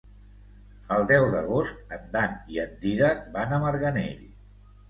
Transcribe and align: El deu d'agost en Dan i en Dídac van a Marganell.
El 0.95 1.05
deu 1.11 1.25
d'agost 1.35 1.93
en 1.97 2.09
Dan 2.17 2.33
i 2.57 2.63
en 2.65 2.73
Dídac 2.87 3.23
van 3.39 3.55
a 3.55 3.61
Marganell. 3.67 4.29